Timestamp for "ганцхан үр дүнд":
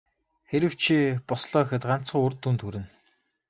1.89-2.61